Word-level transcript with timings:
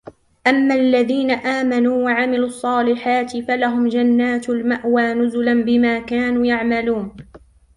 أما 0.47 0.75
الذين 0.75 1.31
آمنوا 1.31 2.05
وعملوا 2.05 2.47
الصالحات 2.47 3.37
فلهم 3.37 3.87
جنات 3.87 4.49
المأوى 4.49 5.03
نزلا 5.13 5.63
بما 5.63 5.99
كانوا 5.99 6.45
يعملون 6.45 7.15